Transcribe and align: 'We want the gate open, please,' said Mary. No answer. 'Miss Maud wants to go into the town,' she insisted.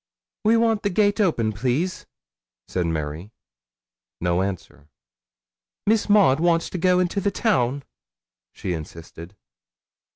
'We 0.45 0.57
want 0.57 0.81
the 0.81 0.89
gate 0.89 1.21
open, 1.21 1.53
please,' 1.53 2.07
said 2.67 2.87
Mary. 2.87 3.29
No 4.19 4.41
answer. 4.41 4.89
'Miss 5.85 6.09
Maud 6.09 6.39
wants 6.39 6.71
to 6.71 6.79
go 6.79 6.97
into 6.99 7.21
the 7.21 7.29
town,' 7.29 7.83
she 8.51 8.73
insisted. 8.73 9.35